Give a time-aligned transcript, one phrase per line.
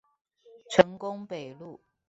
[0.71, 1.79] 成功北路